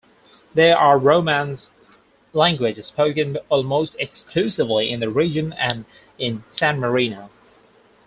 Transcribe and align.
They 0.55 0.71
are 0.71 0.97
Romance 0.97 1.75
languages 2.33 2.87
spoken 2.87 3.37
almost 3.49 3.95
exclusively 3.99 4.89
in 4.89 4.99
the 4.99 5.11
region 5.11 5.53
and 5.53 5.85
in 6.17 6.43
San 6.49 6.79
Marino. 6.79 7.29